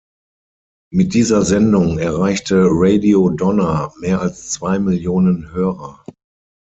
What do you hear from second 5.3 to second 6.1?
Hörer.